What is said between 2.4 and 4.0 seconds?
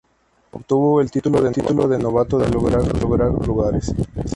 año" tras lograr dos terceros lugares.